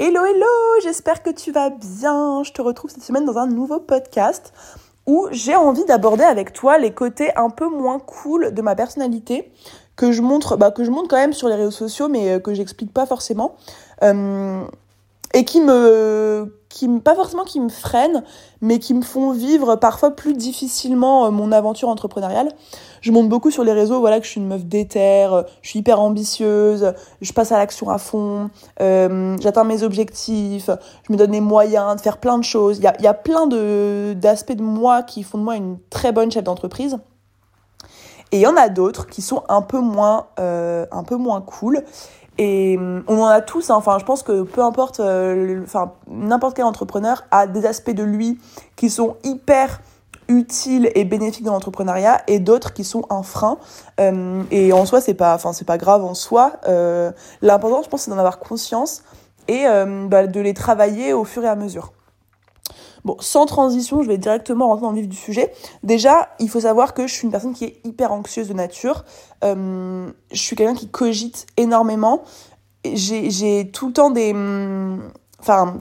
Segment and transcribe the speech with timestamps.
[0.00, 0.46] Hello, hello,
[0.84, 2.44] j'espère que tu vas bien.
[2.44, 4.52] Je te retrouve cette semaine dans un nouveau podcast
[5.06, 9.50] où j'ai envie d'aborder avec toi les côtés un peu moins cool de ma personnalité
[9.96, 12.38] que je montre, bah, que je montre quand même sur les réseaux sociaux, mais euh,
[12.38, 13.56] que j'explique pas forcément.
[14.04, 14.62] Euh,
[15.34, 18.22] et qui me, qui pas forcément qui me freinent,
[18.60, 22.50] mais qui me font vivre parfois plus difficilement euh, mon aventure entrepreneuriale.
[23.00, 25.70] Je monte beaucoup sur les réseaux, voilà que je suis une meuf déterre, euh, je
[25.70, 26.92] suis hyper ambitieuse,
[27.22, 28.50] je passe à l'action à fond,
[28.82, 30.68] euh, j'atteins mes objectifs,
[31.06, 32.78] je me donne les moyens de faire plein de choses.
[32.78, 33.46] Il y a, y a plein
[34.14, 36.98] d'aspects de moi qui font de moi une très bonne chef d'entreprise.
[38.30, 41.82] Et il y en a d'autres qui sont un peu moins, un peu moins cool.
[42.38, 43.74] Et hum, on en a tous, hein.
[43.74, 48.04] enfin je pense que peu importe, euh, enfin n'importe quel entrepreneur a des aspects de
[48.04, 48.38] lui
[48.76, 49.80] qui sont hyper
[50.28, 53.58] utiles et bénéfiques dans l'entrepreneuriat et d'autres qui sont un frein.
[53.98, 56.52] Euh, et en soi c'est pas, enfin c'est pas grave en soi.
[56.68, 57.10] Euh,
[57.42, 59.02] L'important je pense c'est d'en avoir conscience
[59.48, 59.64] et
[60.08, 61.92] bah, de les travailler au fur et à mesure.
[63.08, 65.50] Bon, sans transition, je vais directement rentrer dans le vif du sujet.
[65.82, 69.06] Déjà, il faut savoir que je suis une personne qui est hyper anxieuse de nature.
[69.44, 72.22] Euh, je suis quelqu'un qui cogite énormément.
[72.84, 74.32] J'ai tout le temps des...
[74.32, 75.10] Hum,
[75.40, 75.78] enfin,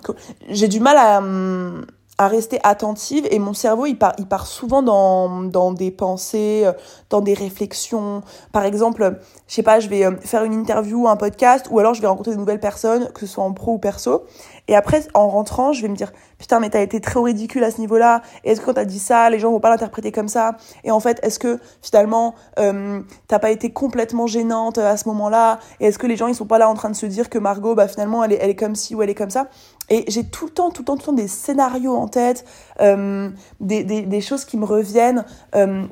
[0.48, 1.86] j'ai du mal à hum,
[2.18, 6.64] à rester attentive et mon cerveau il part il part souvent dans dans des pensées
[6.66, 6.74] euh,
[7.10, 8.24] dans des réflexions.
[8.52, 11.94] Par exemple je sais pas je vais euh, faire une interview un podcast ou alors
[11.94, 14.26] je vais rencontrer de nouvelles personnes que ce soit en pro ou perso.
[14.68, 17.72] Et après en rentrant je vais me dire putain mais t'as été très ridicule à
[17.72, 20.12] ce niveau là et est-ce que quand t'as dit ça les gens vont pas l'interpréter
[20.12, 20.58] comme ça?
[20.84, 25.30] Et en fait est-ce que finalement euh, t'as pas été complètement gênante à ce moment
[25.30, 27.30] là et est-ce que les gens ils sont pas là en train de se dire
[27.30, 29.48] que Margot bah finalement elle est elle est comme ci ou elle est comme ça?
[29.90, 32.46] Et j'ai tout le temps, tout le temps, tout le temps des scénarios en tête,
[32.82, 35.24] euh, des, des, choses qui me reviennent.
[35.56, 35.86] Euh,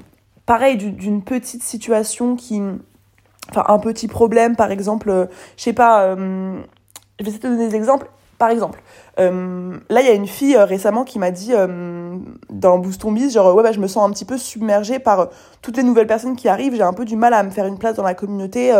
[0.46, 2.62] pareil, d'une petite situation qui.
[3.52, 7.70] Enfin, un petit problème, par exemple, euh, je sais pas, je vais essayer de donner
[7.70, 8.10] des exemples.
[8.38, 8.82] Par exemple,
[9.18, 12.18] euh, là, il y a une fille euh, récemment qui m'a dit euh,
[12.50, 15.30] dans Boost Ton Biz, genre, ouais, bah, je me sens un petit peu submergée par
[15.62, 16.76] toutes les nouvelles personnes qui arrivent.
[16.76, 18.74] J'ai un peu du mal à me faire une place dans la communauté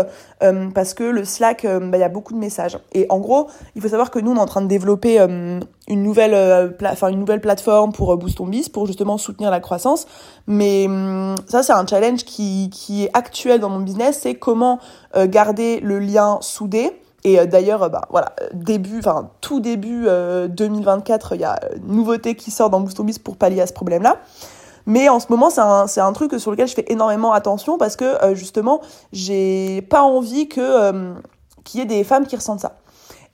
[0.74, 2.78] parce que le Slack, bah, il y a beaucoup de messages.
[2.94, 5.64] Et en gros, il faut savoir que nous, on est en train de développer une,
[6.04, 10.06] nouvelle, enfin une nouvelle plateforme pour Boost Ton Biz pour justement soutenir la croissance.
[10.48, 14.80] Mais hum, ça, c'est un challenge qui, qui est actuel dans mon business, c'est comment
[15.16, 16.92] garder le lien soudé
[17.26, 21.60] et euh, d'ailleurs, euh, bah, voilà, début, enfin tout début 2024, euh, il y a
[21.76, 24.18] une nouveauté qui sort dans Boost pour pallier à ce problème-là.
[24.86, 27.96] Mais en ce moment, c'est un, un truc sur lequel je fais énormément attention parce
[27.96, 28.82] que justement,
[29.12, 30.62] j'ai pas envie qu'il
[31.74, 32.78] y ait des femmes qui ressentent ça.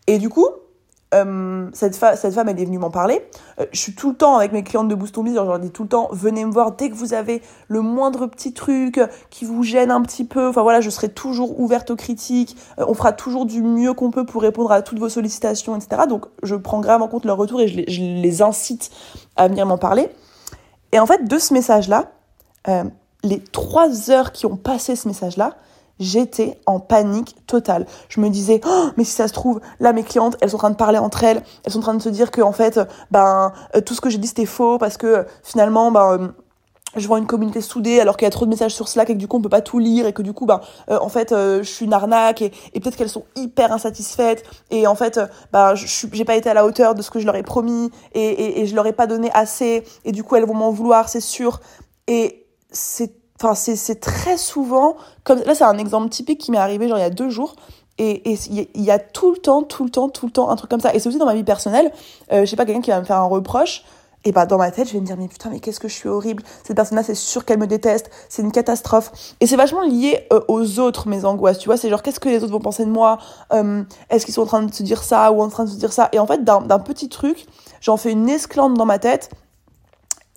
[0.08, 0.48] Et du coup,
[1.14, 3.22] euh, cette, femme, elle est venue m'en parler.
[3.60, 5.60] Euh, je suis tout le temps avec mes clientes de Boost on Biz, je leur
[5.60, 9.00] dis tout le temps, venez me voir dès que vous avez le moindre petit truc
[9.30, 10.48] qui vous gêne un petit peu.
[10.48, 12.56] Enfin voilà, je serai toujours ouverte aux critiques.
[12.80, 16.04] Euh, on fera toujours du mieux qu'on peut pour répondre à toutes vos sollicitations, etc.
[16.08, 18.90] Donc je prends grave en compte leur retour et je les, incite
[19.36, 20.10] à venir m'en parler.
[20.94, 22.12] Et en fait, de ce message-là,
[23.24, 25.56] les trois heures qui ont passé ce message-là,
[26.02, 27.86] j'étais en panique totale.
[28.10, 30.60] Je me disais, oh, mais si ça se trouve, là, mes clientes, elles sont en
[30.60, 32.80] train de parler entre elles, elles sont en train de se dire que, en fait,
[33.12, 36.28] ben, euh, tout ce que j'ai dit, c'était faux, parce que, finalement, ben, euh,
[36.98, 39.14] je vois une communauté soudée alors qu'il y a trop de messages sur Slack et
[39.14, 40.60] que du coup on peut pas tout lire et que du coup ben
[40.90, 42.50] euh, en fait je suis une arnaque et,
[42.82, 45.18] peut-être qu'elles sont hyper insatisfaites et en fait
[45.54, 47.92] ben je j'ai pas été à la hauteur de ce que je leur ai promis
[48.14, 50.72] et, et, et je leur ai pas donné assez et du coup elles vont m'en
[50.72, 51.62] vouloir c'est sûr
[52.08, 56.88] et c'est Enfin, c'est très souvent, comme là, c'est un exemple typique qui m'est arrivé
[56.88, 57.56] genre il y a deux jours.
[57.98, 60.72] Et il y a tout le temps, tout le temps, tout le temps un truc
[60.72, 60.94] comme ça.
[60.96, 61.92] Et c'est aussi dans ma vie personnelle.
[62.32, 63.84] Euh, je sais pas, quelqu'un qui va me faire un reproche.
[64.24, 65.96] Et bah dans ma tête, je vais me dire mais putain mais qu'est-ce que je
[65.96, 66.44] suis horrible.
[66.64, 68.12] Cette personne-là, c'est sûr qu'elle me déteste.
[68.30, 69.12] C'est une catastrophe.
[69.40, 71.58] Et c'est vachement lié euh, aux autres mes angoisses.
[71.58, 73.18] Tu vois, c'est genre qu'est-ce que les autres vont penser de moi?
[73.54, 75.78] Euh, Est-ce qu'ils sont en train de se dire ça ou en train de se
[75.78, 76.10] dire ça?
[76.12, 77.48] Et en fait, d'un petit truc,
[77.82, 79.30] j'en fais une esclante dans ma tête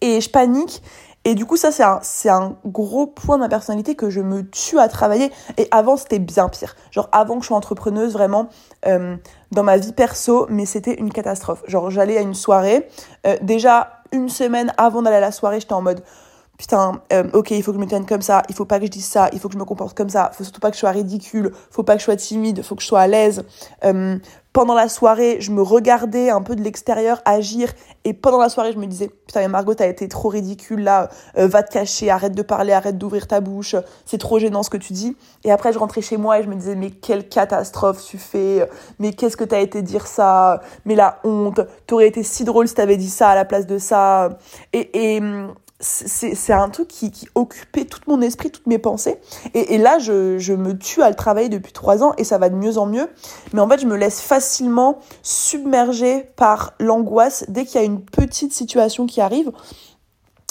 [0.00, 0.82] et je panique
[1.24, 1.70] et du coup, ça,
[2.02, 5.32] c'est un, gros point de ma personnalité que je me tue à travailler.
[5.56, 6.76] Et avant, c'était bien pire.
[6.90, 8.48] Genre, avant que je sois entrepreneuse, vraiment,
[8.86, 9.16] euh,
[9.50, 11.62] dans ma vie perso, mais c'était une catastrophe.
[11.66, 12.88] Genre, j'allais à une soirée.
[13.26, 16.02] Euh, déjà, une semaine avant d'aller à la soirée, j'étais en mode
[16.58, 18.86] putain, euh, ok, il faut que je me tienne comme ça, il faut pas que
[18.86, 20.76] je dise ça, il faut que je me comporte comme ça, faut surtout pas que
[20.76, 23.44] je sois ridicule, faut pas que je sois timide, faut que je sois à l'aise.
[23.84, 24.18] Euh,
[24.52, 27.72] pendant la soirée, je me regardais un peu de l'extérieur agir
[28.04, 31.08] et pendant la soirée, je me disais putain mais Margot, t'as été trop ridicule là,
[31.36, 33.74] euh, va te cacher, arrête de parler, arrête d'ouvrir ta bouche,
[34.06, 35.16] c'est trop gênant ce que tu dis.
[35.42, 38.68] Et après, je rentrais chez moi et je me disais mais quelle catastrophe tu fais,
[39.00, 42.74] mais qu'est-ce que t'as été dire ça, mais la honte, t'aurais été si drôle si
[42.74, 44.38] t'avais dit ça à la place de ça.
[44.72, 45.20] Et, et
[45.84, 49.18] c'est un truc qui, occupait tout mon esprit, toutes mes pensées.
[49.52, 52.38] Et, et là, je, je, me tue à le travailler depuis trois ans et ça
[52.38, 53.08] va de mieux en mieux.
[53.52, 58.00] Mais en fait, je me laisse facilement submerger par l'angoisse dès qu'il y a une
[58.00, 59.52] petite situation qui arrive.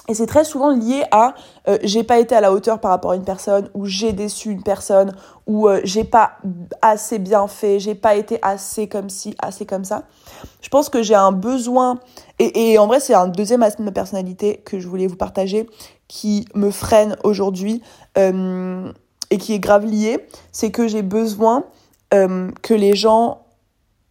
[0.09, 1.33] Et c'est très souvent lié à
[1.69, 4.49] euh, j'ai pas été à la hauteur par rapport à une personne, ou j'ai déçu
[4.51, 5.15] une personne,
[5.47, 6.33] ou euh, j'ai pas
[6.81, 10.03] assez bien fait, j'ai pas été assez comme ci, assez comme ça.
[10.59, 11.99] Je pense que j'ai un besoin,
[12.37, 15.15] et, et en vrai c'est un deuxième aspect de ma personnalité que je voulais vous
[15.15, 15.69] partager,
[16.09, 17.81] qui me freine aujourd'hui,
[18.17, 18.91] euh,
[19.29, 21.63] et qui est grave lié, c'est que j'ai besoin
[22.11, 23.47] que les gens,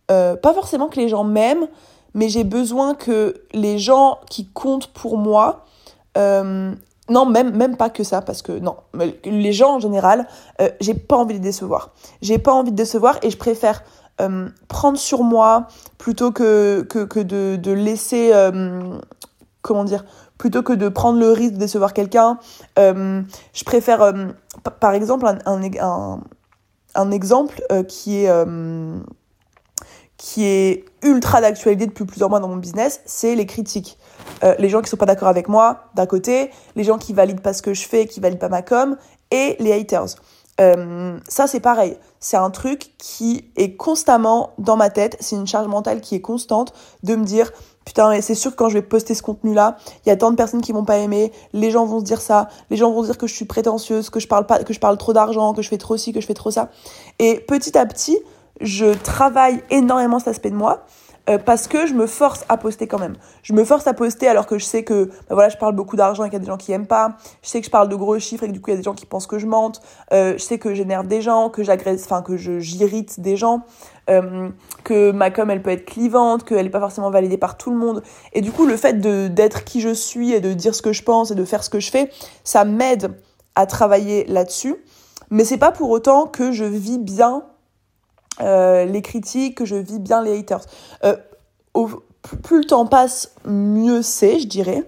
[0.08, 1.68] pas forcément que les gens m'aiment,
[2.14, 5.64] mais j'ai besoin que les gens qui comptent pour moi,
[6.16, 6.74] euh,
[7.10, 8.76] non, même, même pas que ça, parce que non,
[9.24, 10.26] les gens en général,
[10.60, 11.90] euh, j'ai pas envie de les décevoir.
[12.20, 13.82] J'ai pas envie de décevoir et je préfère
[14.20, 15.66] euh, prendre sur moi
[15.98, 18.30] plutôt que, que, que de, de laisser.
[18.32, 18.98] Euh,
[19.62, 20.04] comment dire
[20.38, 22.38] Plutôt que de prendre le risque de décevoir quelqu'un.
[22.76, 24.12] Je préfère,
[24.80, 25.38] par exemple, un,
[25.80, 26.20] un,
[26.96, 28.44] un exemple qui est
[30.22, 33.98] qui est ultra d'actualité depuis plusieurs mois dans mon business, c'est les critiques.
[34.44, 37.40] Euh, les gens qui sont pas d'accord avec moi, d'un côté, les gens qui valident
[37.40, 38.96] pas ce que je fais, qui valident pas ma com,
[39.32, 40.14] et les haters.
[40.60, 41.96] Euh, ça, c'est pareil.
[42.20, 45.16] C'est un truc qui est constamment dans ma tête.
[45.18, 46.72] C'est une charge mentale qui est constante
[47.02, 47.50] de me dire
[47.84, 49.76] putain, c'est sûr que quand je vais poster ce contenu-là,
[50.06, 51.32] il y a tant de personnes qui vont pas aimer.
[51.52, 52.48] Les gens vont se dire ça.
[52.70, 54.98] Les gens vont dire que je suis prétentieuse, que je parle pas, que je parle
[54.98, 56.68] trop d'argent, que je fais trop ci, que je fais trop ça.
[57.18, 58.18] Et petit à petit,
[58.60, 60.84] je travaille énormément cet aspect de moi.
[61.30, 63.14] Euh, parce que je me force à poster quand même.
[63.44, 65.94] Je me force à poster alors que je sais que bah voilà, je parle beaucoup
[65.94, 67.16] d'argent et qu'il y a des gens qui aiment pas.
[67.42, 68.78] Je sais que je parle de gros chiffres et que du coup il y a
[68.78, 69.80] des gens qui pensent que je mente.
[70.12, 73.62] Euh, je sais que j'énerve des gens, que j'agresse, enfin que j'irrite des gens.
[74.10, 74.48] Euh,
[74.82, 77.76] que ma com elle peut être clivante, qu'elle est pas forcément validée par tout le
[77.76, 78.02] monde.
[78.32, 81.04] Et du coup le fait d'être qui je suis et de dire ce que je
[81.04, 82.10] pense et de faire ce que je fais,
[82.42, 83.14] ça m'aide
[83.54, 84.74] à travailler là-dessus.
[85.30, 87.44] Mais c'est pas pour autant que je vis bien
[88.40, 90.64] euh, les critiques, que je vis bien les haters.
[91.04, 91.16] Euh,
[91.74, 91.88] au,
[92.42, 94.84] plus le temps passe, mieux c'est, je dirais.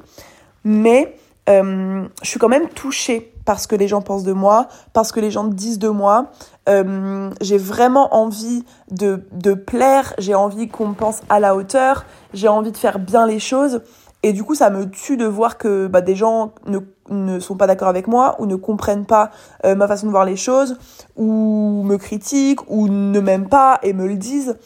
[0.65, 1.17] Mais
[1.49, 5.13] euh, je suis quand même touchée par ce que les gens pensent de moi, parce
[5.13, 6.31] que les gens disent de moi.
[6.67, 12.49] J'ai vraiment envie de, de plaire, j'ai envie qu'on me pense à la hauteur, j'ai
[12.49, 13.83] envie de faire bien les choses.
[14.25, 16.79] Et du coup, ça me tue de voir que bah, des gens ne,
[17.11, 19.31] ne sont pas d'accord avec moi ou ne comprennent pas
[19.67, 20.79] euh, ma façon de voir les choses
[21.15, 24.57] ou me critiquent ou ne m'aiment pas et me le disent.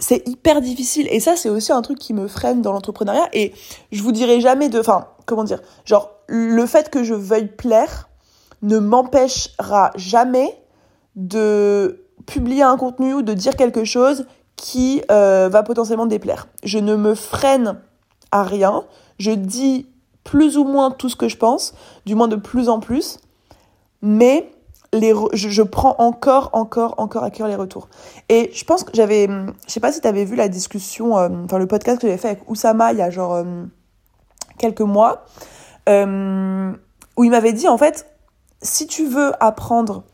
[0.00, 1.06] C'est hyper difficile.
[1.12, 3.28] Et ça, c'est aussi un truc qui me freine dans l'entrepreneuriat.
[3.32, 3.52] Et
[3.92, 4.80] je vous dirai jamais de...
[4.80, 8.08] Enfin, comment dire Genre, le fait que je veuille plaire
[8.62, 10.60] ne m'empêchera jamais
[11.14, 14.26] de publier un contenu ou de dire quelque chose
[14.56, 16.48] qui euh, va potentiellement déplaire.
[16.64, 17.78] Je ne me freine
[18.32, 18.84] à rien.
[19.18, 19.86] Je dis
[20.24, 21.74] plus ou moins tout ce que je pense,
[22.06, 23.18] du moins de plus en plus,
[24.02, 24.50] mais
[24.92, 27.88] les je, je, prends encore, encore, encore à cœur les retours.
[28.28, 31.28] Et je pense que j'avais, je sais pas si tu avais vu la discussion, euh,
[31.44, 33.64] enfin le podcast que j'avais fait avec Oussama il y a genre euh,
[34.58, 35.24] quelques mois,
[35.88, 38.06] où il m'avait dit en fait,
[38.62, 40.04] si tu veux apprendre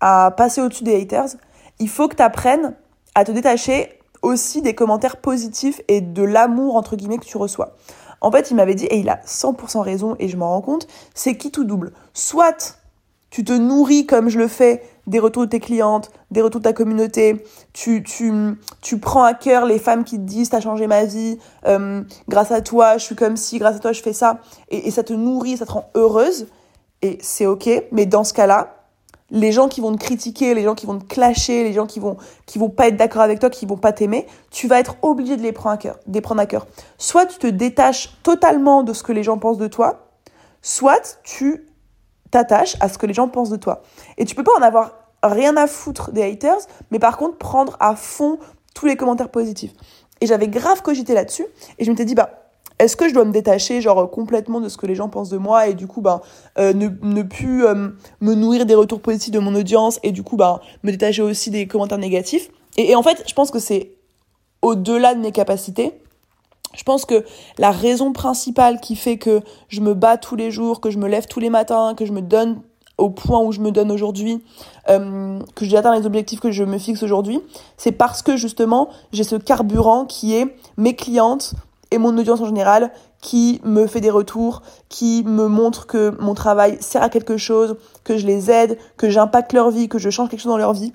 [0.00, 1.36] à passer au-dessus des haters,
[1.78, 2.74] il faut que tu apprennes
[3.14, 7.76] à te détacher aussi des commentaires positifs et de l'amour entre guillemets que tu reçois.
[8.20, 10.86] En fait, il m'avait dit, et il a 100% raison, et je m'en rends compte,
[11.12, 11.92] c'est qui tout double?
[12.14, 12.78] Soit
[13.30, 16.64] tu te nourris comme je le fais des retours de tes clientes, des retours de
[16.64, 18.32] ta communauté, tu, tu,
[18.80, 22.52] tu prends à cœur les femmes qui te disent t'as changé ma vie, euh, grâce
[22.52, 24.38] à toi je suis comme ci, grâce à toi je fais ça,
[24.68, 26.46] et, et ça te nourrit, ça te rend heureuse,
[27.00, 28.81] et c'est ok, mais dans ce cas-là,
[29.32, 31.98] les gens qui vont te critiquer, les gens qui vont te clasher, les gens qui
[31.98, 34.96] vont qui vont pas être d'accord avec toi, qui vont pas t'aimer, tu vas être
[35.00, 36.66] obligé de les prendre à cœur, prendre à cœur.
[36.98, 40.10] Soit tu te détaches totalement de ce que les gens pensent de toi,
[40.60, 41.66] soit tu
[42.30, 43.82] t'attaches à ce que les gens pensent de toi.
[44.18, 46.60] Et tu peux pas en avoir rien à foutre des haters,
[46.90, 48.38] mais par contre prendre à fond
[48.74, 49.72] tous les commentaires positifs.
[50.20, 51.46] Et j'avais grave cogité là-dessus
[51.78, 52.41] et je m'étais dit bah
[52.82, 55.38] est-ce que je dois me détacher genre complètement de ce que les gens pensent de
[55.38, 56.20] moi et du coup ben
[56.58, 57.88] ne, ne plus euh,
[58.20, 61.50] me nourrir des retours positifs de mon audience et du coup ben me détacher aussi
[61.50, 62.50] des commentaires négatifs?
[62.76, 63.92] Et, en fait je pense que c'est
[64.62, 65.92] au-delà de mes capacités.
[66.74, 67.24] Je pense que
[67.58, 71.06] la raison principale qui fait que je me bats tous les jours, que je me
[71.06, 72.62] lève tous les matins, que je me donne
[72.98, 74.42] au point où je me donne aujourd'hui,
[74.88, 77.40] euh, que j'ai atteint les objectifs que je me fixe aujourd'hui,
[77.76, 81.54] c'est parce que justement j'ai ce carburant qui est mes clientes,
[81.92, 86.34] et mon audience en général qui me fait des retours, qui me montre que mon
[86.34, 90.10] travail sert à quelque chose, que je les aide, que j'impacte leur vie, que je
[90.10, 90.92] change quelque chose dans leur vie.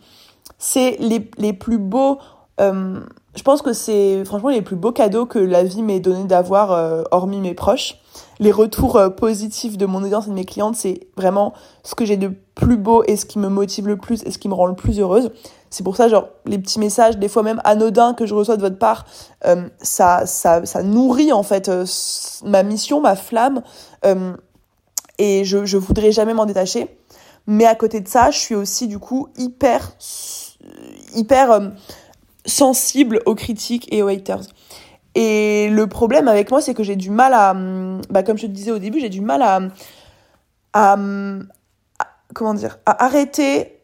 [0.58, 2.20] C'est les, les plus beaux...
[2.60, 3.00] Euh,
[3.36, 6.72] je pense que c'est franchement les plus beaux cadeaux que la vie m'ait donné d'avoir,
[6.72, 8.00] euh, hormis mes proches.
[8.40, 12.04] les retours euh, positifs de mon audience et de mes clientes, c'est vraiment ce que
[12.04, 14.56] j'ai de plus beau et ce qui me motive le plus et ce qui me
[14.56, 15.30] rend le plus heureuse.
[15.70, 18.62] C'est pour ça, genre, les petits messages, des fois même anodins que je reçois de
[18.62, 19.06] votre part,
[19.46, 21.86] euh, ça, ça, ça nourrit en fait euh,
[22.46, 23.62] ma mission, ma flamme,
[25.18, 26.98] et je, je voudrais jamais m'en détacher.
[27.48, 29.94] Mais à côté de ça, je suis aussi du coup hyper,
[31.16, 31.72] hyper
[32.46, 34.44] sensible aux critiques et aux haters.
[35.16, 37.56] Et le problème avec moi, c'est que j'ai du mal à,
[38.10, 39.62] bah, comme je te disais au début, j'ai du mal à,
[40.74, 40.96] à,
[42.36, 43.77] comment dire, à arrêter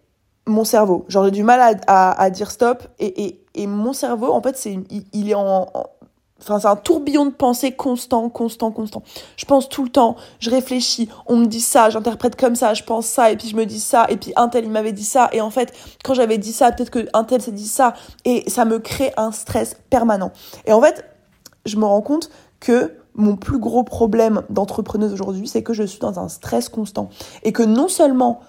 [0.45, 1.05] mon cerveau.
[1.07, 2.83] Genre, j'ai du mal à, à, dire stop.
[2.99, 4.77] Et, et, et, mon cerveau, en fait, c'est,
[5.13, 5.67] il, est en,
[6.41, 9.01] Enfin, c'est un tourbillon de pensée constant, constant, constant.
[9.37, 12.83] Je pense tout le temps, je réfléchis, on me dit ça, j'interprète comme ça, je
[12.83, 15.05] pense ça, et puis je me dis ça, et puis un tel, il m'avait dit
[15.05, 15.73] ça, et en fait,
[16.03, 17.93] quand j'avais dit ça, peut-être que un tel s'est dit ça,
[18.25, 20.31] et ça me crée un stress permanent.
[20.65, 21.05] Et en fait,
[21.65, 25.99] je me rends compte que mon plus gros problème d'entrepreneuse aujourd'hui, c'est que je suis
[25.99, 27.09] dans un stress constant.
[27.43, 28.41] Et que non seulement,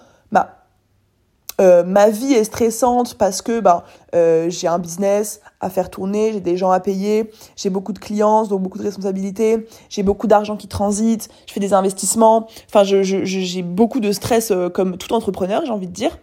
[1.61, 6.33] euh, ma vie est stressante parce que bah, euh, j'ai un business à faire tourner,
[6.33, 10.27] j'ai des gens à payer, j'ai beaucoup de clients, donc beaucoup de responsabilités, j'ai beaucoup
[10.27, 14.97] d'argent qui transite, je fais des investissements, enfin j'ai je, beaucoup de stress euh, comme
[14.97, 16.17] tout entrepreneur, j'ai envie de dire.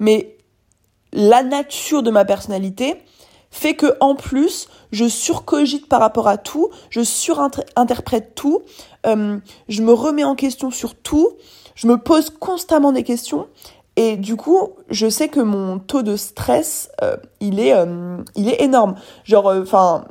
[0.00, 0.36] Mais
[1.12, 2.96] la nature de ma personnalité
[3.50, 8.62] fait que en plus je surcogite par rapport à tout, je surinterprète tout,
[9.04, 11.30] je me remets en question sur tout,
[11.74, 13.46] je me pose constamment des questions
[13.98, 18.48] et du coup je sais que mon taux de stress euh, il est euh, il
[18.48, 18.94] est énorme.
[19.24, 20.04] Genre enfin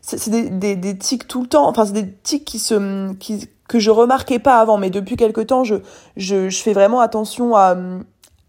[0.00, 1.68] c'est des, des, des tics tout le temps.
[1.68, 4.76] Enfin c'est des tics qui se qui que je remarquais pas avant.
[4.76, 5.76] Mais depuis quelque temps je
[6.16, 7.76] je, je fais vraiment attention à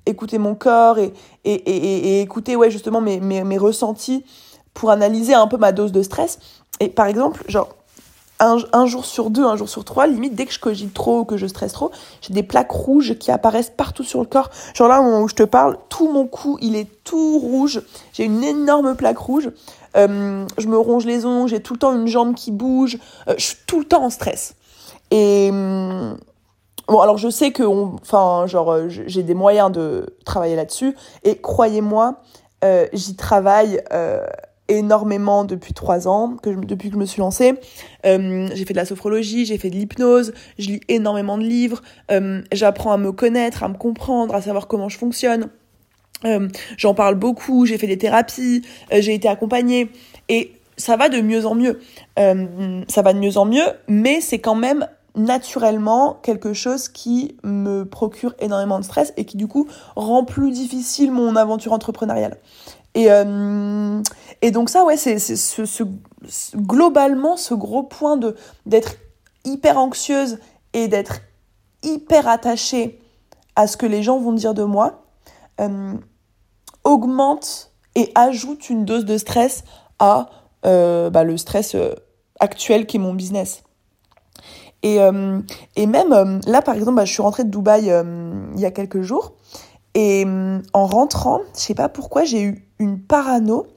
[0.06, 1.13] écouter mon corps et,
[1.46, 4.25] et, et, et écouter ouais, justement mes, mes, ressentis
[4.74, 6.39] pour analyser un peu ma dose de stress.
[6.80, 7.70] Et par exemple, genre,
[8.40, 11.38] un, jour sur deux, un jour sur trois, limite, dès que je cogite trop que
[11.38, 14.50] je stresse trop, j'ai des plaques rouges qui apparaissent partout sur le corps.
[14.74, 17.82] Genre là, au moment où je te parle, tout mon cou, il est tout rouge.
[18.12, 19.50] J'ai une énorme plaque rouge.
[19.96, 22.98] Euh, je me ronge les ongles, j'ai tout le temps une jambe qui bouge.
[23.28, 24.56] Euh, je suis tout le temps en stress.
[25.12, 25.50] Et...
[25.52, 26.18] Hum,
[26.88, 30.96] Bon, alors je sais que, enfin, genre, euh, j'ai des moyens de travailler là-dessus.
[31.24, 32.16] Et croyez-moi,
[32.63, 34.25] euh, j'y travaille euh,
[34.77, 37.53] énormément depuis trois ans, que depuis que je me suis lancée.
[38.03, 41.82] j'ai fait de la sophrologie, j'ai fait de l'hypnose, je lis énormément de livres,
[42.51, 45.50] j'apprends à me connaître, à me comprendre, à savoir comment je fonctionne.
[46.77, 49.89] J'en parle beaucoup, j'ai fait des thérapies, j'ai été accompagnée.
[50.30, 51.80] Et ça va de mieux en mieux.
[52.18, 57.84] ça va de mieux en mieux, mais c'est quand même naturellement quelque chose qui me
[57.84, 62.38] procure énormément de stress et qui du coup rend plus difficile mon aventure entrepreneuriale.
[62.96, 64.02] Et, euh,
[64.42, 65.84] et donc ça, ouais, c'est ce,
[66.56, 68.36] globalement ce gros point de
[68.66, 68.96] d'être
[69.46, 70.40] hyper anxieuse
[70.74, 71.22] et d'être
[71.84, 73.00] hyper attachée
[73.56, 75.06] à ce que les gens vont dire de moi,
[75.60, 75.94] euh,
[76.84, 79.64] augmente et ajoute une dose de stress
[80.00, 80.30] à
[80.66, 81.76] euh, bah, le stress
[82.40, 83.64] actuel qui est mon business.
[84.82, 84.98] Et,
[85.78, 89.02] et même là, par exemple, bah, je suis rentrée de Dubaï il y a quelques
[89.02, 89.34] jours.
[89.94, 90.26] Et
[90.74, 92.68] en rentrant, je sais pas pourquoi, j'ai eu
[93.08, 93.68] parano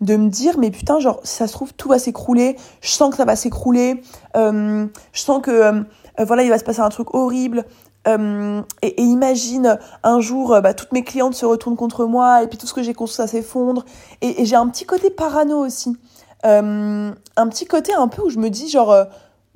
[0.00, 3.16] de me dire mais putain genre ça se trouve tout va s'écrouler je sens que
[3.16, 4.02] ça va s'écrouler
[4.34, 5.84] je sens que
[6.22, 7.64] voilà il va se passer un truc horrible
[8.06, 12.68] et, imagine un jour bah, toutes mes clientes se retournent contre moi et puis tout
[12.68, 13.84] ce que j'ai construit ça s'effondre
[14.22, 15.96] et, j'ai un petit côté parano aussi
[16.44, 17.14] un
[17.48, 19.08] petit côté un peu où je me dis genre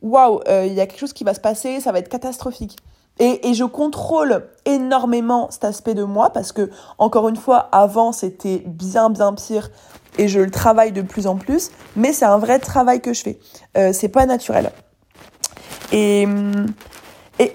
[0.02, 2.76] waouh, euh, il y a quelque chose qui va se passer, ça va être catastrophique.
[3.25, 8.64] Et, je contrôle énormément cet aspect de moi parce que, encore une fois, avant c'était
[8.67, 9.71] bien bien pire
[10.19, 13.23] et je le travaille de plus en plus, mais c'est un vrai travail que je
[13.23, 13.38] fais.
[13.79, 14.73] Euh, c'est pas naturel.
[15.93, 16.26] Et,
[17.38, 17.55] et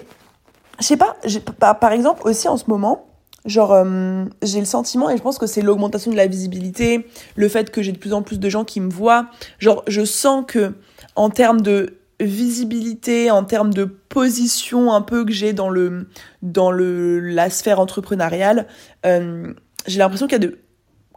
[0.79, 3.05] je sais pas, par exemple aussi en ce moment,
[3.43, 7.49] genre euh, j'ai le sentiment et je pense que c'est l'augmentation de la visibilité, le
[7.49, 9.27] fait que j'ai de plus en plus de gens qui me voient.
[9.59, 10.75] Genre je sens que
[11.17, 16.09] en termes de visibilité, en termes de position un peu que j'ai dans le
[16.41, 18.67] dans le la sphère entrepreneuriale,
[19.05, 19.53] euh,
[19.85, 20.59] j'ai l'impression qu'il y a de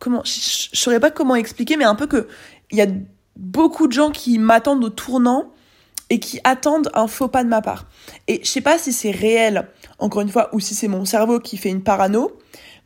[0.00, 2.28] comment je, je, saurais pas comment expliquer, mais un peu que
[2.70, 2.86] il y a
[3.36, 5.52] beaucoup de gens qui m'attendent au tournant
[6.10, 7.86] et qui attendent un faux pas de ma part.
[8.28, 11.40] Et je sais pas si c'est réel, encore une fois, ou si c'est mon cerveau
[11.40, 12.36] qui fait une parano,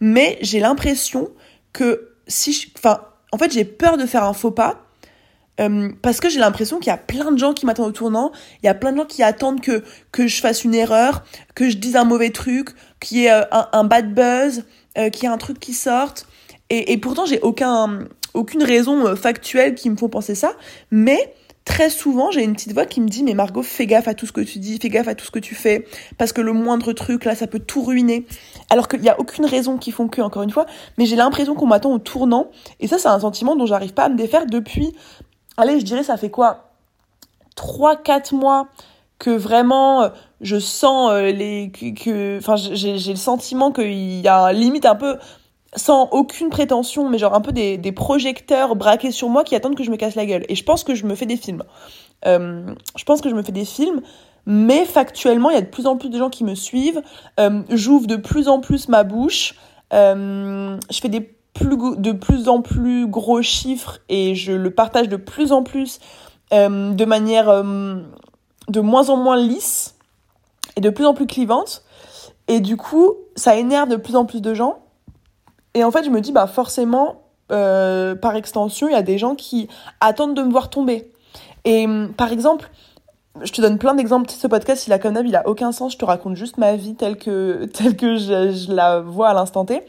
[0.00, 1.30] mais j'ai l'impression
[1.72, 3.00] que si enfin,
[3.32, 4.83] en fait, j'ai peur de faire un faux pas
[5.60, 8.32] euh, parce que j'ai l'impression qu'il y a plein de gens qui m'attendent au tournant,
[8.62, 9.82] il y a plein de gens qui attendent que,
[10.12, 12.70] que je fasse une erreur, que je dise un mauvais truc,
[13.00, 14.64] qu'il y ait euh, un, bad buzz,
[14.98, 16.26] euh, qu'il y ait un truc qui sorte.
[16.70, 18.00] Et, et pourtant, j'ai aucun,
[18.34, 20.52] aucune raison factuelle qui me font penser ça.
[20.90, 21.34] Mais
[21.64, 24.26] très souvent, j'ai une petite voix qui me dit mais Margot, fais gaffe à tout
[24.26, 25.86] ce que tu dis, fais gaffe à tout ce que tu fais,
[26.18, 28.26] parce que le moindre truc là, ça peut tout ruiner.
[28.70, 30.66] Alors qu'il n'y a aucune raison qui font que, encore une fois,
[30.98, 34.04] mais j'ai l'impression qu'on m'attend au tournant, et ça, c'est un sentiment dont j'arrive pas
[34.04, 34.94] à me défaire depuis,
[35.56, 36.70] allez, je dirais, ça fait quoi?
[37.56, 38.68] 3-4 mois
[39.18, 40.08] que vraiment euh,
[40.40, 45.16] je sens euh, les que enfin j'ai le sentiment qu'il y a limite un peu
[45.76, 49.82] sans aucune prétention, mais genre un peu des, projecteurs braqués sur moi qui attendent que
[49.82, 50.44] je me casse la gueule.
[50.48, 51.64] Et je pense que je me fais des films.
[52.26, 54.00] Euh, je pense que je me fais des films,
[54.46, 57.02] mais factuellement, il y a de plus en plus de gens qui me suivent.
[57.70, 59.56] J'ouvre de plus en plus ma bouche.
[59.90, 65.52] Je fais des de plus en plus gros chiffres et je le partage de plus
[65.52, 66.00] en plus
[66.52, 67.96] euh, de manière euh,
[68.68, 69.94] de moins en moins lisse
[70.76, 71.82] et de plus en plus clivante.
[72.48, 74.78] Et du coup, ça énerve de plus en plus de gens.
[75.72, 79.18] Et en fait, je me dis, bah forcément, euh, par extension, il y a des
[79.18, 79.68] gens qui
[80.00, 81.10] attendent de me voir tomber.
[81.64, 82.70] Et par exemple,
[83.42, 84.30] je te donne plein d'exemples.
[84.30, 85.94] Ce podcast, il a comme d'hab, il a aucun sens.
[85.94, 89.34] Je te raconte juste ma vie telle que, telle que je, je la vois à
[89.34, 89.82] l'instant T.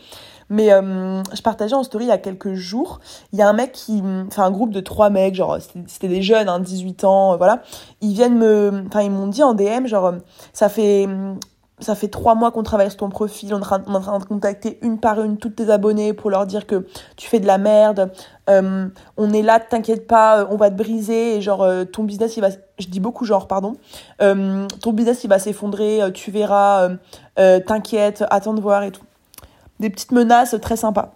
[0.50, 3.00] Mais euh, je partageais en story il y a quelques jours,
[3.34, 6.22] il y a un mec qui, enfin un groupe de trois mecs, genre c'était des
[6.22, 7.62] jeunes, hein, 18 ans, euh, voilà.
[8.02, 10.14] Ils viennent me, enfin ils m'ont dit en DM, genre
[10.54, 11.08] ça fait
[11.80, 14.80] ça fait trois mois qu'on travaille sur ton profil, on est, en train de contacter
[14.82, 16.88] une par une toutes tes abonnés pour leur dire que
[17.18, 18.12] tu fais de la merde,
[18.50, 18.88] euh,
[19.18, 22.42] on est là, t'inquiète pas, on va te briser, et genre euh, ton business il
[22.42, 22.50] va,
[22.80, 23.76] je dis beaucoup genre pardon,
[24.22, 26.90] euh, ton business il va s'effondrer, euh, tu verras,
[27.40, 29.05] euh, t'inquiète, attends de voir et tout.
[29.80, 31.16] Des petites menaces très sympas.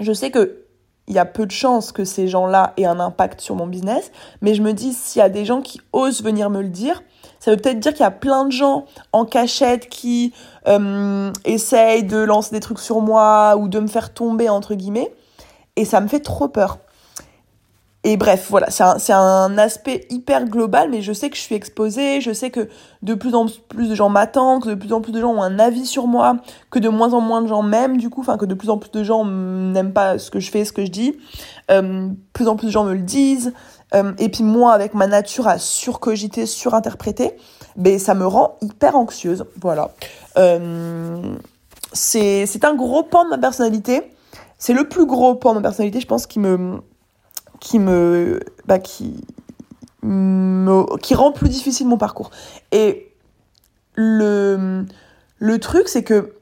[0.00, 0.62] Je sais que
[1.08, 4.10] il y a peu de chances que ces gens-là aient un impact sur mon business,
[4.40, 7.02] mais je me dis s'il y a des gens qui osent venir me le dire,
[7.38, 10.32] ça veut peut-être dire qu'il y a plein de gens en cachette qui
[10.66, 15.14] euh, essayent de lancer des trucs sur moi ou de me faire tomber, entre guillemets.
[15.76, 16.78] Et ça me fait trop peur.
[18.08, 21.56] Et bref, voilà, c'est un, un, aspect hyper global, mais je sais que je suis
[21.56, 22.68] exposée, je sais que
[23.02, 25.42] de plus en plus de gens m'attendent, que de plus en plus de gens ont
[25.42, 26.36] un avis sur moi,
[26.70, 28.78] que de moins en moins de gens m'aiment, du coup, enfin, que de plus en
[28.78, 31.16] plus de gens n'aiment pas ce que je fais, ce que je dis.
[31.72, 33.52] Euh, plus en plus de gens me le disent.
[33.92, 37.36] Euh, et puis moi, avec ma nature à surcogiter, surinterpréter,
[37.74, 39.46] ben, ça me rend hyper anxieuse.
[39.60, 39.90] Voilà.
[40.38, 41.34] Euh,
[41.92, 44.12] c'est un gros pan de ma personnalité.
[44.58, 46.80] C'est le plus gros pan de ma personnalité, je pense, qui me...
[47.60, 48.40] qui me...
[48.66, 49.24] Bah, qui...
[50.02, 52.30] Rend plus difficile mon parcours.
[52.70, 53.12] Et
[53.96, 54.86] le,
[55.60, 56.34] truc, c'est que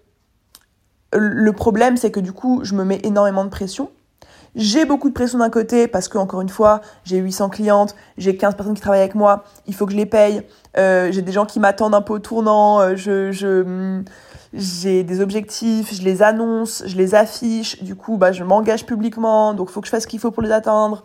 [1.12, 3.90] le problème, c'est que du coup, je me mets énormément de pression
[4.54, 8.36] j'ai beaucoup de pression d'un côté parce que, encore une fois, j'ai 800 clientes, j'ai
[8.36, 10.42] 15 personnes qui travaillent avec moi, il faut que je les paye,
[10.76, 13.64] euh, j'ai des gens qui m'attendent un peu au tournant, euh, je,
[14.54, 19.52] j'ai des objectifs, je les annonce, je les affiche, du coup, bah, je m'engage publiquement,
[19.52, 21.04] donc faut que je fasse ce qu'il faut pour les atteindre.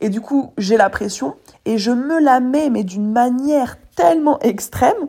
[0.00, 4.38] Et du coup, j'ai la pression et je me la mets, mais d'une manière tellement
[4.40, 5.08] extrême.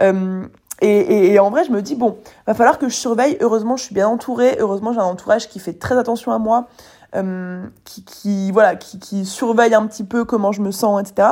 [0.00, 0.46] Euh,
[0.80, 3.36] et, et, et, en vrai, je me dis, bon, va falloir que je surveille.
[3.40, 4.56] Heureusement, je suis bien entourée.
[4.58, 6.66] Heureusement, j'ai un entourage qui fait très attention à moi
[7.14, 11.28] euh, qui, qui, voilà, qui, qui surveille un petit peu comment je me sens, etc.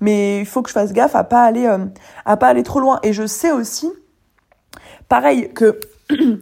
[0.00, 1.86] Mais il faut que je fasse gaffe à pas aller, euh,
[2.24, 3.00] à pas aller trop loin.
[3.02, 3.90] Et je sais aussi,
[5.08, 5.80] pareil, que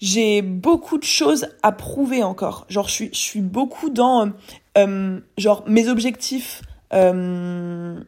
[0.00, 2.66] j'ai beaucoup de choses à prouver encore.
[2.68, 4.32] Genre, je suis, je suis beaucoup dans,
[4.76, 7.98] euh, genre, mes objectifs euh,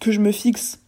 [0.00, 0.80] que je me fixe,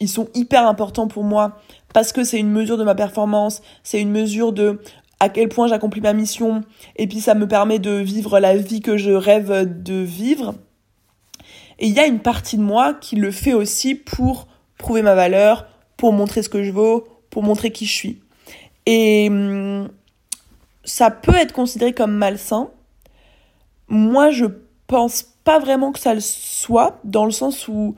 [0.00, 1.60] ils sont hyper importants pour moi
[1.92, 4.80] parce que c'est une mesure de ma performance, c'est une mesure de
[5.22, 6.62] à quel point j'accomplis ma mission,
[6.96, 10.54] et puis ça me permet de vivre la vie que je rêve de vivre.
[11.78, 15.14] Et il y a une partie de moi qui le fait aussi pour prouver ma
[15.14, 15.66] valeur,
[15.98, 18.20] pour montrer ce que je vaux, pour montrer qui je suis.
[18.86, 19.88] Et hum,
[20.84, 22.70] ça peut être considéré comme malsain.
[23.88, 24.46] Moi, je
[24.86, 27.94] pense pas vraiment que ça le soit, dans le sens où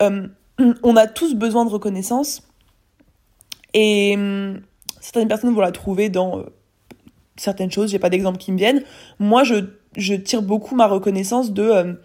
[0.00, 0.30] hum,
[0.82, 2.42] on a tous besoin de reconnaissance.
[3.72, 4.60] Et hum,
[5.00, 6.44] certaines personnes vont la trouver dans euh,
[7.36, 8.82] certaines choses, j'ai pas d'exemple qui me viennent.
[9.18, 9.56] Moi, je,
[9.96, 11.98] je tire beaucoup ma reconnaissance de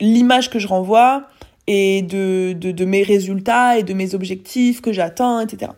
[0.00, 1.28] l'image que je renvoie
[1.66, 5.72] et de, de, mes résultats et de mes objectifs que j'atteins, etc.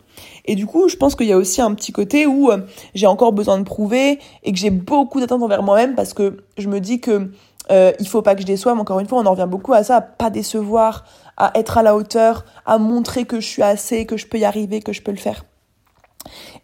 [0.45, 2.59] Et du coup, je pense qu'il y a aussi un petit côté où euh,
[2.95, 6.67] j'ai encore besoin de prouver et que j'ai beaucoup d'attentes envers moi-même parce que je
[6.69, 7.29] me dis que
[7.71, 8.79] euh, il faut pas que je déçoive.
[8.79, 11.05] Encore une fois, on en revient beaucoup à ça, à pas décevoir,
[11.37, 14.45] à être à la hauteur, à montrer que je suis assez, que je peux y
[14.45, 15.45] arriver, que je peux le faire.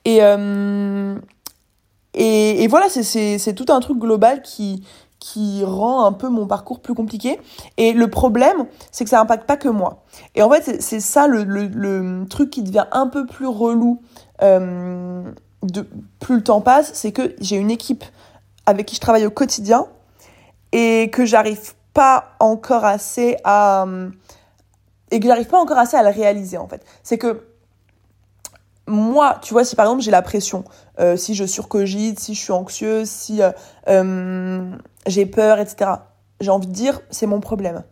[0.05, 1.15] Et, euh,
[2.13, 4.83] et, voilà, c'est tout un truc global qui,
[5.21, 7.39] qui rend un peu mon parcours plus compliqué.
[7.77, 10.03] Et le problème, c'est que ça impacte pas que moi.
[10.33, 14.01] Et en fait, c'est ça le, le, le, truc qui devient un peu plus relou
[14.41, 15.23] euh,
[15.61, 15.87] de
[16.19, 18.03] plus le temps passe, c'est que j'ai une équipe
[18.65, 19.85] avec qui je travaille au quotidien
[20.71, 23.85] et que j'arrive pas encore assez à
[25.11, 26.83] et que j'arrive pas encore assez à le réaliser en fait.
[27.03, 27.43] C'est que
[28.87, 30.63] moi, tu vois, si par exemple j'ai la pression,
[30.99, 33.51] euh, si je surcogite, si je suis anxieuse, si euh,
[33.87, 34.71] euh,
[35.07, 35.91] j'ai peur, etc.,
[36.39, 37.83] j'ai envie de dire, c'est mon problème.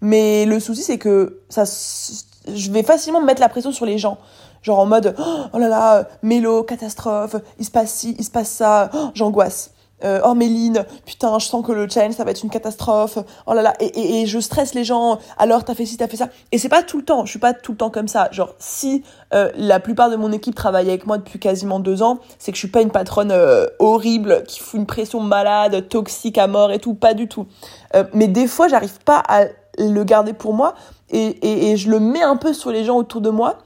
[0.00, 4.18] Mais le souci, c'est que ça, je vais facilement mettre la pression sur les gens.
[4.62, 5.14] Genre en mode,
[5.52, 9.72] oh là là, mélo, catastrophe, il se passe ci, il se passe ça, oh, j'angoisse
[10.04, 13.18] euh, oh Méline, putain, je sens que le challenge ça va être une catastrophe.
[13.46, 15.18] Oh là là, et, et, et je stresse les gens.
[15.38, 16.28] Alors t'as fait ci, t'as fait ça.
[16.52, 17.24] Et c'est pas tout le temps.
[17.24, 18.28] Je suis pas tout le temps comme ça.
[18.30, 19.02] Genre si
[19.34, 22.56] euh, la plupart de mon équipe travaille avec moi depuis quasiment deux ans, c'est que
[22.56, 26.70] je suis pas une patronne euh, horrible qui fout une pression malade, toxique à mort
[26.70, 26.94] et tout.
[26.94, 27.46] Pas du tout.
[27.94, 29.46] Euh, mais des fois, j'arrive pas à
[29.78, 30.74] le garder pour moi
[31.10, 33.58] et, et, et je le mets un peu sur les gens autour de moi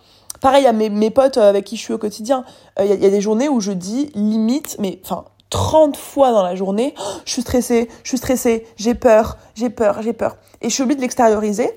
[0.43, 2.45] pareil à mes, mes potes avec qui je suis au quotidien,
[2.81, 6.43] il y, y, a des journées où je dis limite, mais enfin 30 fois dans
[6.43, 10.37] la journée, oh, je suis stressée, je suis stressée, j'ai peur, j'ai peur, j'ai peur.
[10.63, 11.71] Et je suis obligée de l'extérioriser.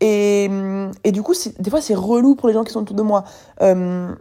[0.00, 0.50] Et,
[1.04, 3.24] et, du coup, des fois, c'est relou pour les gens qui sont autour de moi.
[3.62, 4.12] Euh,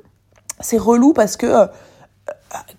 [0.61, 1.65] c'est relou parce que euh,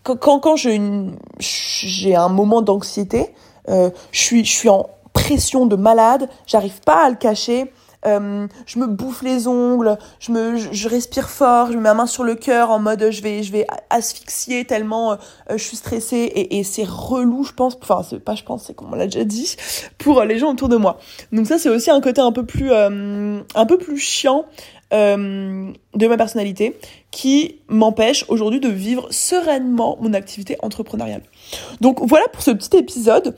[0.04, 3.34] quand, quand j'ai un moment d'anxiété,
[3.68, 7.70] euh, je, suis, je suis en pression de malade, j'arrive pas à le cacher.
[8.04, 12.06] Euh, je me bouffe les ongles, je me, je, respire fort, je mets ma main
[12.06, 15.16] sur le cœur en mode je vais, je vais asphyxier tellement euh,
[15.50, 17.76] je suis stressée et, c'est relou, je pense.
[17.80, 19.56] Enfin, c'est pas je pense, c'est comme on l'a déjà dit
[19.98, 20.98] pour les gens autour de moi.
[21.32, 24.46] Donc ça, c'est aussi un côté un peu plus, euh, un peu plus chiant.
[24.92, 26.78] de ma personnalité
[27.10, 31.22] qui m'empêche aujourd'hui de vivre sereinement mon activité entrepreneuriale.
[31.80, 33.36] Donc voilà pour ce petit épisode.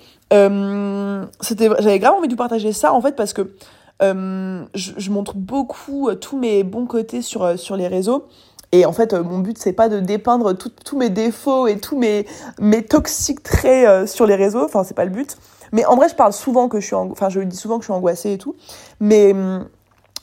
[1.41, 3.55] c'était, j'avais grave envie de vous partager ça en fait parce que
[4.03, 8.27] euh, je, montre beaucoup euh, tous mes bons côtés sur, euh, sur les réseaux.
[8.73, 12.27] Et en fait, mon but, c'est pas de dépeindre tous mes défauts et tous mes,
[12.59, 14.65] mes toxiques traits sur les réseaux.
[14.65, 15.37] Enfin, c'est pas le but.
[15.71, 17.87] Mais en vrai, je parle souvent que je suis, enfin, je dis souvent que je
[17.87, 18.57] suis angoissée et tout.
[18.99, 19.69] Mais hum,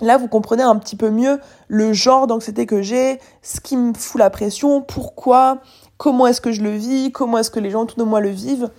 [0.01, 3.93] là, vous comprenez un petit peu mieux le genre d'anxiété que j'ai, ce qui me
[3.93, 5.60] fout la pression, pourquoi,
[5.95, 8.29] comment est-ce que je le vis, comment est-ce que les gens autour de moi le
[8.31, 8.69] vivent.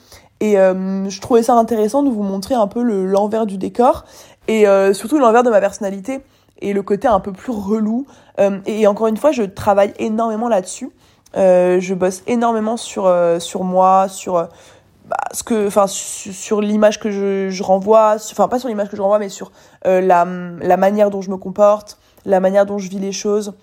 [0.40, 4.04] Et je trouvais ça intéressant de vous montrer un peu l'envers du décor
[4.52, 6.20] et euh, surtout l'envers de ma personnalité
[6.60, 8.06] et le côté un peu plus relou.
[8.38, 10.90] Euh, et encore une fois, je travaille énormément là-dessus.
[11.38, 17.10] Euh, je bosse énormément sur, sur moi, sur bah, ce que, enfin, sur, l'image que
[17.10, 19.52] je, je renvoie, enfin, pas sur l'image que je renvoie, mais sur
[19.86, 20.26] la,
[20.60, 23.54] la manière dont je me comporte, la manière dont je vis les choses.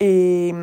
[0.00, 0.54] Et,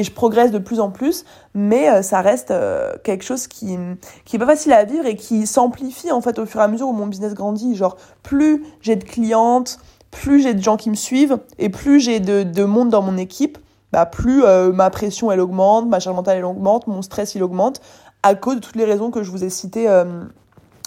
[0.00, 2.54] je progresse de plus en plus, mais ça reste
[3.02, 3.76] quelque chose qui
[4.24, 6.68] qui est pas facile à vivre et qui s'amplifie en fait au fur et à
[6.68, 7.74] mesure où mon business grandit.
[7.74, 9.78] Genre plus j'ai de clientes,
[10.10, 13.18] plus j'ai de gens qui me suivent et plus j'ai de, de monde dans mon
[13.18, 13.58] équipe,
[13.92, 17.82] bah plus ma pression elle augmente, ma charge mentale elle augmente, mon stress il augmente
[18.22, 19.88] à cause de toutes les raisons que je vous ai citées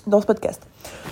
[0.07, 0.61] dans ce podcast.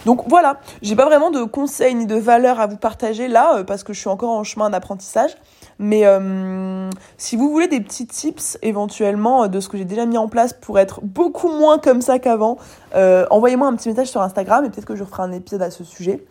[0.06, 3.84] Donc voilà, j'ai pas vraiment de conseils ni de valeurs à vous partager là parce
[3.84, 5.36] que je suis encore en chemin d'apprentissage.
[5.82, 10.06] Mais euh, si vous voulez des petits tips éventuellement euh, de ce que j'ai déjà
[10.06, 12.58] mis en place pour être beaucoup moins comme ça qu'avant,
[12.94, 15.72] euh, envoyez-moi un petit message sur Instagram et peut-être que je referai un épisode à
[15.72, 16.24] ce sujet.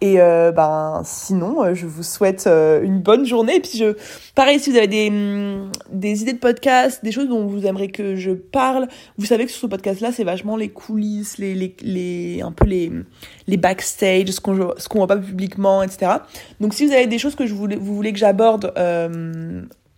[0.00, 3.56] Et euh, ben sinon, euh, je vous souhaite euh, une bonne journée.
[3.56, 3.96] Et puis je,
[4.34, 7.90] pareil, si vous avez des, mm, des idées de podcast, des choses dont vous aimeriez
[7.90, 11.76] que je parle, vous savez que sur ce podcast-là, c'est vachement les coulisses, les, les,
[11.80, 12.90] les, un peu les,
[13.46, 16.12] les backstage, ce qu'on ce qu'on voit pas publiquement, etc.
[16.60, 18.72] Donc si vous avez des choses que je voulais, vous voulez que j'aborde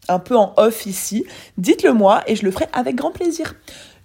[0.09, 1.25] un peu en off ici,
[1.59, 3.55] dites-le moi et je le ferai avec grand plaisir.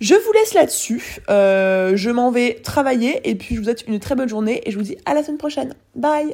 [0.01, 1.19] Je vous laisse là-dessus.
[1.29, 4.71] Euh, je m'en vais travailler et puis je vous souhaite une très bonne journée et
[4.71, 5.75] je vous dis à la semaine prochaine.
[5.95, 6.33] Bye